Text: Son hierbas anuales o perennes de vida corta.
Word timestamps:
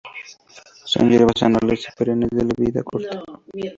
Son 0.83 1.11
hierbas 1.11 1.43
anuales 1.43 1.87
o 1.89 1.91
perennes 1.95 2.31
de 2.31 2.51
vida 2.57 2.81
corta. 2.83 3.23